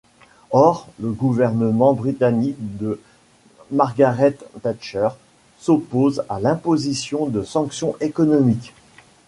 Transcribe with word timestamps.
Or, 0.49 0.87
le 0.99 1.11
gouvernement 1.11 1.93
britannique 1.93 2.55
de 2.57 2.99
Margaret 3.69 4.35
Thatcher 4.63 5.09
s'oppose 5.59 6.23
à 6.27 6.39
l'imposition 6.39 7.27
de 7.27 7.43
sanctions 7.43 7.95
économiques. 7.99 8.73